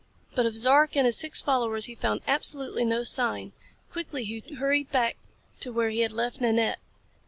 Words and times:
But 0.33 0.47
of 0.47 0.55
Zark 0.57 0.95
and 0.97 1.05
his 1.05 1.15
six 1.15 1.43
followers 1.43 1.85
he 1.85 1.93
found 1.93 2.21
absolutely 2.27 2.83
no 2.83 3.03
sign. 3.03 3.51
Quickly 3.91 4.23
he 4.23 4.55
hurried 4.55 4.89
back 4.91 5.15
to 5.59 5.71
where 5.71 5.91
he 5.91 5.99
had 5.99 6.11
left 6.11 6.41
Nanette. 6.41 6.79